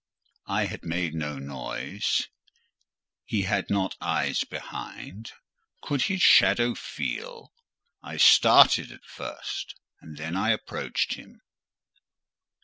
I 0.47 0.65
had 0.65 0.83
made 0.83 1.13
no 1.13 1.37
noise: 1.37 2.27
he 3.23 3.43
had 3.43 3.69
not 3.69 3.95
eyes 4.01 4.43
behind—could 4.43 6.01
his 6.01 6.23
shadow 6.23 6.73
feel? 6.73 7.53
I 8.01 8.17
started 8.17 8.91
at 8.91 9.05
first, 9.05 9.75
and 10.01 10.17
then 10.17 10.35
I 10.35 10.53
approached 10.53 11.13
him. 11.13 11.41